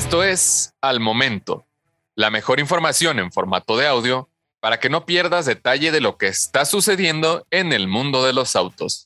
Esto 0.00 0.24
es 0.24 0.72
Al 0.80 0.98
Momento, 0.98 1.66
la 2.14 2.30
mejor 2.30 2.58
información 2.58 3.18
en 3.18 3.30
formato 3.30 3.76
de 3.76 3.86
audio 3.86 4.30
para 4.58 4.80
que 4.80 4.88
no 4.88 5.04
pierdas 5.04 5.44
detalle 5.44 5.92
de 5.92 6.00
lo 6.00 6.16
que 6.16 6.26
está 6.26 6.64
sucediendo 6.64 7.46
en 7.50 7.74
el 7.74 7.86
mundo 7.86 8.24
de 8.24 8.32
los 8.32 8.56
autos. 8.56 9.04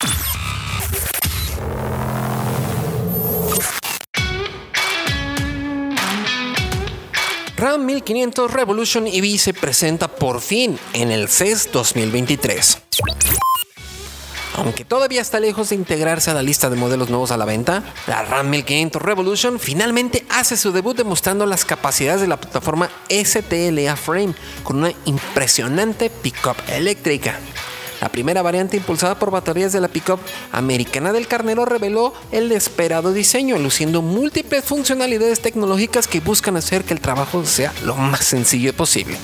RAM 7.57 7.87
1500 7.87 8.53
Revolution 8.53 9.09
EV 9.09 9.37
se 9.39 9.53
presenta 9.53 10.07
por 10.07 10.41
fin 10.41 10.79
en 10.93 11.11
el 11.11 11.29
CES 11.29 11.73
2023. 11.73 12.83
Aunque 14.57 14.85
todavía 14.85 15.21
está 15.21 15.41
lejos 15.41 15.71
de 15.71 15.75
integrarse 15.75 16.31
a 16.31 16.35
la 16.35 16.43
lista 16.43 16.71
de 16.71 16.77
modelos 16.77 17.11
nuevos 17.11 17.33
a 17.33 17.37
la 17.37 17.45
venta, 17.45 17.83
la 18.07 18.23
RAM 18.23 18.51
1500 18.51 19.03
Revolution 19.03 19.59
finalmente 19.59 20.25
hace 20.31 20.57
su 20.57 20.71
debut 20.71 20.97
demostrando 20.97 21.45
las 21.45 21.65
capacidades 21.65 22.21
de 22.21 22.29
la 22.29 22.37
plataforma 22.37 22.89
STLA 23.11 23.97
Frame 23.97 24.35
con 24.63 24.77
una 24.77 24.93
impresionante 25.07 26.09
pickup 26.09 26.57
eléctrica. 26.69 27.39
La 28.01 28.09
primera 28.09 28.43
variante 28.43 28.77
impulsada 28.77 29.19
por 29.19 29.33
baterías 29.33 29.73
de 29.73 29.81
la 29.81 29.89
pickup 29.89 30.21
americana 30.53 31.13
del 31.13 31.27
carnero 31.27 31.65
reveló 31.65 32.13
el 32.31 32.53
esperado 32.53 33.13
diseño, 33.13 33.59
luciendo 33.59 34.03
múltiples 34.03 34.65
funcionalidades 34.65 35.41
tecnológicas 35.41 36.07
que 36.07 36.21
buscan 36.21 36.57
hacer 36.57 36.85
que 36.85 36.95
el 36.95 37.01
trabajo 37.01 37.45
sea 37.45 37.73
lo 37.85 37.97
más 37.97 38.25
sencillo 38.25 38.73
posible 38.73 39.17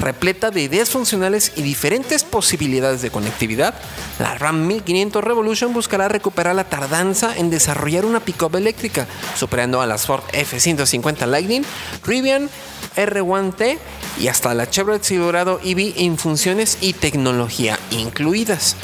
repleta 0.00 0.50
de 0.50 0.62
ideas 0.62 0.90
funcionales 0.90 1.52
y 1.56 1.62
diferentes 1.62 2.24
posibilidades 2.24 3.02
de 3.02 3.10
conectividad, 3.10 3.74
la 4.18 4.34
RAM 4.34 4.66
1500 4.66 5.22
Revolution 5.22 5.72
buscará 5.72 6.08
recuperar 6.08 6.54
la 6.54 6.68
tardanza 6.68 7.36
en 7.36 7.50
desarrollar 7.50 8.04
una 8.04 8.20
pickup 8.20 8.56
eléctrica, 8.56 9.06
superando 9.36 9.80
a 9.80 9.86
las 9.86 10.06
Ford 10.06 10.24
F-150 10.32 11.26
Lightning, 11.26 11.62
Rivian 12.04 12.48
R1T 12.96 13.78
y 14.18 14.28
hasta 14.28 14.54
la 14.54 14.68
Chevrolet 14.68 15.02
Silverado 15.02 15.60
EV 15.62 15.94
en 15.96 16.18
funciones 16.18 16.78
y 16.80 16.92
tecnología 16.92 17.78
incluidas. 17.90 18.76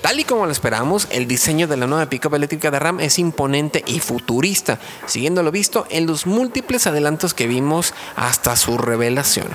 Tal 0.00 0.18
y 0.18 0.24
como 0.24 0.46
lo 0.46 0.52
esperamos, 0.52 1.08
el 1.10 1.28
diseño 1.28 1.68
de 1.68 1.76
la 1.76 1.86
nueva 1.86 2.08
pickup 2.08 2.34
eléctrica 2.34 2.70
de 2.70 2.78
RAM 2.78 3.00
es 3.00 3.18
imponente 3.18 3.84
y 3.86 4.00
futurista, 4.00 4.78
siguiendo 5.06 5.42
lo 5.42 5.50
visto 5.50 5.86
en 5.90 6.06
los 6.06 6.26
múltiples 6.26 6.86
adelantos 6.86 7.34
que 7.34 7.46
vimos 7.46 7.92
hasta 8.16 8.56
su 8.56 8.78
revelación. 8.78 9.48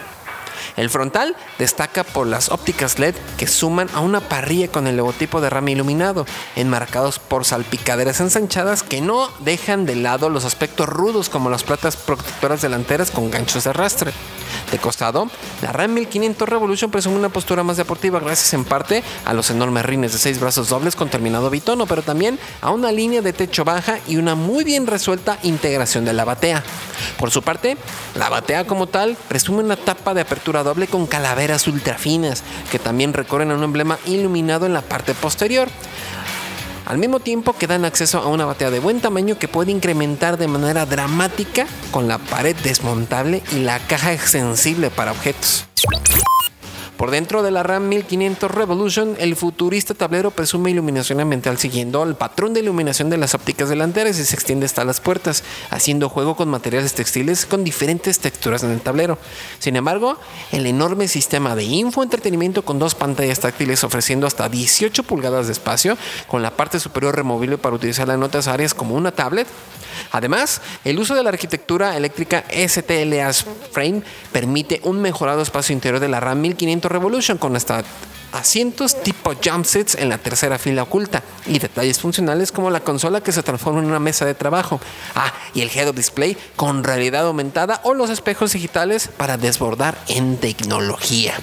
El 0.77 0.89
frontal 0.89 1.35
destaca 1.57 2.03
por 2.03 2.27
las 2.27 2.49
ópticas 2.49 2.99
LED 2.99 3.15
que 3.37 3.47
suman 3.47 3.89
a 3.93 4.01
una 4.01 4.19
parrilla 4.19 4.67
con 4.67 4.87
el 4.87 4.97
logotipo 4.97 5.39
de 5.41 5.49
RAM 5.49 5.69
iluminado, 5.69 6.25
enmarcados 6.55 7.19
por 7.19 7.45
salpicaderas 7.45 8.19
ensanchadas 8.19 8.83
que 8.83 9.01
no 9.01 9.29
dejan 9.39 9.85
de 9.85 9.95
lado 9.95 10.29
los 10.29 10.45
aspectos 10.45 10.89
rudos 10.89 11.29
como 11.29 11.49
las 11.49 11.63
platas 11.63 11.95
protectoras 11.95 12.61
delanteras 12.61 13.11
con 13.11 13.31
ganchos 13.31 13.63
de 13.63 13.69
arrastre. 13.69 14.11
De 14.71 14.80
costado, 14.80 15.30
la 15.61 15.71
RAM 15.71 15.94
1500 15.94 16.49
Revolution 16.49 16.91
presume 16.91 17.17
una 17.17 17.30
postura 17.30 17.63
más 17.63 17.77
deportiva 17.77 18.19
gracias 18.19 18.53
en 18.53 18.66
parte 18.66 19.03
a 19.23 19.33
los 19.33 19.49
enormes 19.49 19.85
rines 19.85 20.11
de 20.11 20.17
seis 20.17 20.39
brazos 20.39 20.69
dobles 20.69 20.95
con 20.95 21.09
terminado 21.09 21.49
bitono, 21.49 21.85
pero 21.85 22.02
también 22.02 22.39
a 22.61 22.72
una 22.72 22.91
línea 22.91 23.22
de 23.22 23.31
techo 23.31 23.63
baja 23.63 23.99
y 24.07 24.17
una 24.17 24.35
muy 24.35 24.63
bien 24.63 24.88
resuelta 24.88 25.38
integración 25.44 26.03
de 26.03 26.13
la 26.13 26.25
batea. 26.25 26.63
Por 27.19 27.31
su 27.31 27.44
parte, 27.44 27.77
la 28.16 28.30
batea 28.30 28.66
como 28.66 28.88
tal 28.88 29.16
presume 29.27 29.63
una 29.63 29.77
tapa 29.77 30.13
de 30.13 30.22
apertura 30.22 30.63
doble 30.63 30.88
con 30.88 31.05
calaveras 31.05 31.67
ultra 31.67 31.97
finas 31.97 32.44
que 32.72 32.79
también 32.79 33.13
recorren 33.13 33.52
a 33.52 33.55
un 33.55 33.63
emblema 33.63 34.00
iluminado 34.05 34.66
en 34.66 34.73
la 34.73 34.81
parte 34.81 35.13
posterior. 35.13 35.69
Al 36.86 37.00
mismo 37.00 37.19
tiempo 37.19 37.53
que 37.53 37.66
dan 37.66 37.83
acceso 37.83 38.19
a 38.19 38.28
una 38.28 38.45
batea 38.45 38.69
de 38.69 38.80
buen 38.80 39.02
tamaño 39.02 39.39
que 39.39 39.47
puede 39.47 39.72
incrementar 39.72 40.38
de 40.38 40.47
manera 40.47 40.86
dramática 40.86 41.66
con 41.89 42.08
la 42.08 42.19
pared 42.19 42.55
desmontable 42.58 43.41
y 43.51 43.59
la 43.59 43.79
caja 43.79 44.13
extensible 44.13 44.91
para 44.91 45.12
objetos. 45.12 45.66
Por 47.05 47.11
dentro 47.11 47.43
de 47.43 47.51
la 47.51 47.61
RAM 47.61 47.88
1500 47.88 48.49
Revolution, 48.49 49.16
el 49.19 49.35
futurista 49.35 49.93
tablero 49.93 50.31
presume 50.31 50.71
iluminación 50.71 51.19
ambiental 51.19 51.59
siguiendo 51.59 52.01
el 52.01 52.16
patrón 52.16 52.55
de 52.55 52.61
iluminación 52.61 53.11
de 53.11 53.17
las 53.17 53.35
ópticas 53.35 53.69
delanteras 53.69 54.17
y 54.17 54.25
se 54.25 54.33
extiende 54.33 54.66
hasta 54.66 54.83
las 54.83 55.01
puertas, 55.01 55.44
haciendo 55.69 56.09
juego 56.09 56.35
con 56.35 56.49
materiales 56.49 56.95
textiles 56.95 57.45
con 57.45 57.63
diferentes 57.63 58.17
texturas 58.17 58.63
en 58.63 58.71
el 58.71 58.81
tablero. 58.81 59.19
Sin 59.59 59.75
embargo, 59.75 60.17
el 60.51 60.65
enorme 60.65 61.07
sistema 61.07 61.55
de 61.55 61.65
infoentretenimiento 61.65 62.65
con 62.65 62.79
dos 62.79 62.95
pantallas 62.95 63.39
táctiles 63.39 63.83
ofreciendo 63.83 64.25
hasta 64.25 64.49
18 64.49 65.03
pulgadas 65.03 65.45
de 65.45 65.53
espacio, 65.53 65.99
con 66.25 66.41
la 66.41 66.57
parte 66.57 66.79
superior 66.79 67.15
removible 67.15 67.59
para 67.59 67.75
utilizarla 67.75 68.15
en 68.15 68.23
otras 68.23 68.47
áreas 68.47 68.73
como 68.73 68.95
una 68.95 69.11
tablet, 69.11 69.47
Además, 70.11 70.61
el 70.83 70.99
uso 70.99 71.15
de 71.15 71.23
la 71.23 71.29
arquitectura 71.29 71.95
eléctrica 71.97 72.44
STLA 72.49 73.33
Frame 73.71 74.01
permite 74.31 74.81
un 74.83 75.01
mejorado 75.01 75.41
espacio 75.41 75.73
interior 75.73 75.99
de 75.99 76.07
la 76.07 76.19
RAM 76.19 76.41
1500 76.41 76.91
Revolution 76.95 77.38
con 77.38 77.57
hasta 77.57 77.83
asientos 78.31 79.01
tipo 79.03 79.33
jump 79.44 79.66
seats 79.66 79.95
en 79.95 80.07
la 80.07 80.17
tercera 80.17 80.57
fila 80.57 80.83
oculta 80.83 81.23
y 81.45 81.59
detalles 81.59 82.00
funcionales 82.00 82.51
como 82.51 82.69
la 82.69 82.79
consola 82.79 83.22
que 83.22 83.33
se 83.33 83.44
transforma 83.44 83.79
en 83.79 83.85
una 83.85 84.00
mesa 84.00 84.25
de 84.25 84.33
trabajo. 84.33 84.79
Ah, 85.13 85.33
y 85.53 85.61
el 85.61 85.69
head-up 85.69 85.95
display 85.95 86.38
con 86.56 86.83
realidad 86.83 87.25
aumentada 87.25 87.81
o 87.83 87.94
los 87.94 88.09
espejos 88.09 88.53
digitales 88.53 89.09
para 89.17 89.38
desbordar 89.38 89.97
en 90.07 90.38
tecnología. 90.38 91.33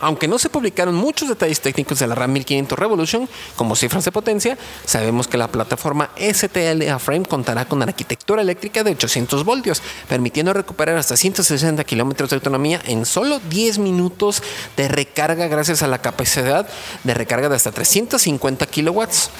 Aunque 0.00 0.26
no 0.26 0.38
se 0.38 0.50
publicaron 0.50 0.94
muchos 0.94 1.28
detalles 1.28 1.60
técnicos 1.60 2.00
de 2.00 2.08
la 2.08 2.16
RAM 2.16 2.32
1500 2.32 2.76
Revolution 2.76 3.28
como 3.54 3.76
cifras 3.76 4.04
de 4.04 4.10
potencia, 4.10 4.58
sabemos 4.84 5.28
que 5.28 5.38
la 5.38 5.48
plataforma 5.48 6.10
STLA 6.18 6.98
Frame 6.98 7.24
contará 7.26 7.66
con 7.66 7.80
arquitectura 7.80 8.42
eléctrica 8.42 8.82
de 8.82 8.90
800 8.90 9.44
voltios, 9.44 9.82
permitiendo 10.08 10.52
recuperar 10.52 10.96
hasta 10.96 11.16
160 11.16 11.84
kilómetros 11.84 12.30
de 12.30 12.36
autonomía 12.36 12.80
en 12.86 13.06
solo 13.06 13.38
10 13.38 13.78
minutos 13.78 14.42
de 14.76 14.88
recarga 14.88 15.46
gracias 15.46 15.82
a 15.82 15.86
la 15.86 15.98
capacidad 15.98 16.68
de 17.04 17.14
recarga 17.14 17.48
de 17.48 17.56
hasta 17.56 17.70
350 17.70 18.66
kilowatts. 18.66 19.30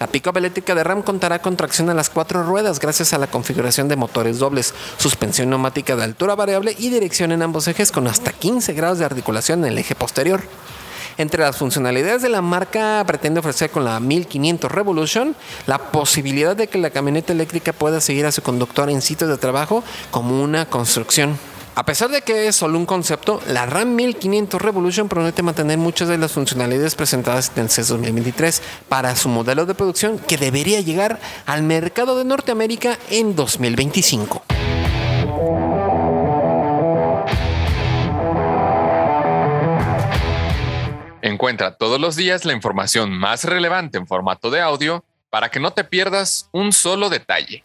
La 0.00 0.06
pickup 0.08 0.36
eléctrica 0.36 0.74
de 0.74 0.84
RAM 0.84 1.02
contará 1.02 1.40
con 1.40 1.56
tracción 1.56 1.88
a 1.90 1.94
las 1.94 2.10
cuatro 2.10 2.42
ruedas 2.42 2.80
gracias 2.80 3.12
a 3.12 3.18
la 3.18 3.26
configuración 3.26 3.88
de 3.88 3.96
motores 3.96 4.38
dobles, 4.38 4.74
suspensión 4.98 5.50
neumática 5.50 5.96
de 5.96 6.04
altura 6.04 6.34
variable 6.34 6.74
y 6.78 6.90
dirección 6.90 7.32
en 7.32 7.42
ambos 7.42 7.68
ejes 7.68 7.92
con 7.92 8.06
hasta 8.06 8.32
15 8.32 8.72
grados 8.72 8.98
de 8.98 9.04
articulación 9.04 9.64
en 9.64 9.72
el 9.72 9.78
eje 9.78 9.94
posterior. 9.94 10.42
Entre 11.16 11.40
las 11.40 11.56
funcionalidades 11.56 12.22
de 12.22 12.28
la 12.28 12.42
marca 12.42 13.04
pretende 13.06 13.38
ofrecer 13.38 13.70
con 13.70 13.84
la 13.84 14.00
1500 14.00 14.70
Revolution 14.70 15.36
la 15.66 15.78
posibilidad 15.78 16.56
de 16.56 16.66
que 16.66 16.78
la 16.78 16.90
camioneta 16.90 17.32
eléctrica 17.32 17.72
pueda 17.72 18.00
seguir 18.00 18.26
a 18.26 18.32
su 18.32 18.42
conductor 18.42 18.90
en 18.90 19.00
sitios 19.00 19.30
de 19.30 19.36
trabajo 19.36 19.84
como 20.10 20.42
una 20.42 20.66
construcción. 20.66 21.38
A 21.76 21.84
pesar 21.84 22.08
de 22.10 22.22
que 22.22 22.46
es 22.46 22.54
solo 22.54 22.78
un 22.78 22.86
concepto, 22.86 23.40
la 23.48 23.66
RAM 23.66 23.96
1500 23.96 24.62
Revolution 24.62 25.08
promete 25.08 25.42
mantener 25.42 25.76
muchas 25.76 26.06
de 26.06 26.18
las 26.18 26.30
funcionalidades 26.30 26.94
presentadas 26.94 27.50
en 27.56 27.64
el 27.64 27.68
CES 27.68 27.88
2023 27.88 28.62
para 28.88 29.16
su 29.16 29.28
modelo 29.28 29.66
de 29.66 29.74
producción 29.74 30.20
que 30.20 30.36
debería 30.36 30.80
llegar 30.82 31.18
al 31.46 31.64
mercado 31.64 32.16
de 32.16 32.24
Norteamérica 32.24 32.96
en 33.10 33.34
2025. 33.34 34.44
Encuentra 41.22 41.76
todos 41.76 42.00
los 42.00 42.14
días 42.14 42.44
la 42.44 42.52
información 42.52 43.10
más 43.10 43.42
relevante 43.42 43.98
en 43.98 44.06
formato 44.06 44.50
de 44.50 44.60
audio 44.60 45.04
para 45.28 45.50
que 45.50 45.58
no 45.58 45.72
te 45.72 45.82
pierdas 45.82 46.48
un 46.52 46.72
solo 46.72 47.10
detalle. 47.10 47.64